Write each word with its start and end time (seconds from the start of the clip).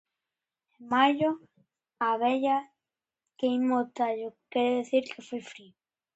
Mayo 0.89 1.31
a 2.07 2.09
vella 2.21 2.57
quiema 3.37 3.75
o 3.81 3.83
tallo 3.95 4.27
quere 4.51 4.73
decir 4.79 5.03
que 5.11 5.25
fai 5.27 5.41
frío. 5.51 5.73